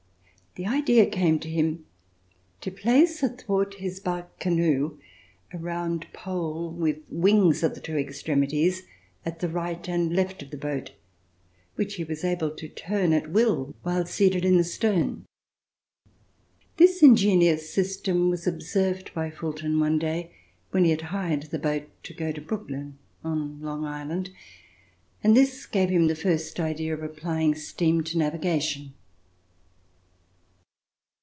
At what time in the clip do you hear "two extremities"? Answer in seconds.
7.79-8.81